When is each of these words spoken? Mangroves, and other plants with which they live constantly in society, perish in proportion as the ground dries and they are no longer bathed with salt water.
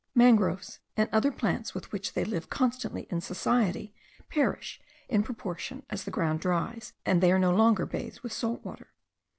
Mangroves, 0.15 0.79
and 0.97 1.07
other 1.13 1.31
plants 1.31 1.75
with 1.75 1.91
which 1.91 2.13
they 2.13 2.25
live 2.25 2.49
constantly 2.49 3.03
in 3.11 3.21
society, 3.21 3.93
perish 4.29 4.81
in 5.07 5.21
proportion 5.21 5.85
as 5.91 6.05
the 6.05 6.09
ground 6.09 6.39
dries 6.39 6.93
and 7.05 7.21
they 7.21 7.31
are 7.31 7.37
no 7.37 7.53
longer 7.53 7.85
bathed 7.85 8.21
with 8.21 8.33
salt 8.33 8.65
water. 8.65 8.93